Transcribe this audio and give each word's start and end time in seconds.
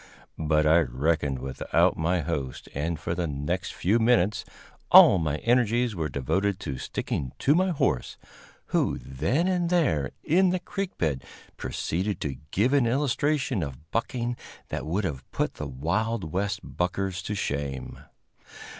But 0.39 0.65
I 0.65 0.79
reckoned 0.79 1.37
without 1.37 1.95
my 1.95 2.21
host, 2.21 2.67
and 2.73 2.99
for 2.99 3.13
the 3.13 3.27
next 3.27 3.71
few 3.75 3.99
minutes 3.99 4.43
all 4.89 5.19
my 5.19 5.37
energies 5.45 5.93
were 5.95 6.09
devoted 6.09 6.59
to 6.61 6.79
sticking 6.79 7.33
to 7.37 7.53
my 7.53 7.69
horse, 7.69 8.17
who 8.73 8.97
then 8.97 9.47
and 9.47 9.69
there 9.69 10.09
in 10.23 10.49
the 10.49 10.59
creek 10.59 10.97
bed 10.97 11.23
proceeded 11.55 12.19
to 12.21 12.37
give 12.49 12.73
an 12.73 12.87
illustration 12.87 13.61
of 13.61 13.91
bucking 13.91 14.37
that 14.69 14.87
would 14.87 15.03
have 15.03 15.23
put 15.31 15.53
the 15.53 15.67
wild 15.67 16.31
West 16.31 16.61
buckers 16.63 17.21
to 17.25 17.35
shame. 17.35 17.99